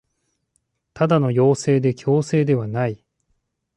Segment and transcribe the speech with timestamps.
[0.95, 3.03] ただの要請で強制ではない